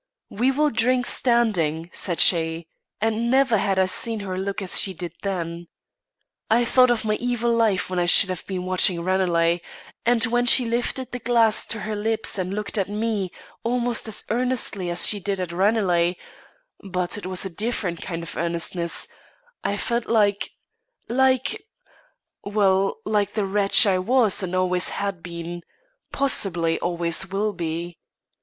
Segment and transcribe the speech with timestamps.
[0.31, 2.65] 'We will drink standing,' said she,
[2.99, 5.67] and never had I seen her look as she did then.
[6.49, 9.59] I thought of my evil life when I should have been watching Ranelagh;
[10.03, 14.25] and when she lifted the glass to her lips and looked at me, almost as
[14.31, 16.15] earnestly as she did at Ranelagh,
[16.83, 19.07] but it was a different kind of earnestness,
[19.63, 20.49] I felt like
[21.09, 21.61] like
[22.43, 25.61] well, like the wretch I was and always had been;
[26.11, 27.99] possibly, always will be.